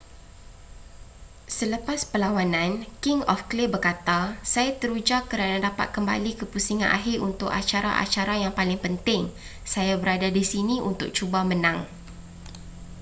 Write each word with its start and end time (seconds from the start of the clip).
selepas 1.57 1.99
perlawanan 2.11 2.71
king 3.05 3.19
of 3.31 3.39
clay 3.51 3.67
berkata 3.73 4.19
saya 4.53 4.71
teruja 4.81 5.17
kerana 5.31 5.57
dapat 5.67 5.87
kembali 5.95 6.31
ke 6.41 6.49
pusingan 6.53 6.89
akhir 6.97 7.17
untuk 7.29 7.49
acara-acara 7.59 8.33
yang 8.43 8.49
paling 8.59 8.79
penting 8.85 9.23
saya 9.73 9.93
berada 10.01 10.29
di 10.37 10.41
sini 10.51 10.75
untuk 10.89 11.09
cuba 11.17 11.39
menang 11.51 11.79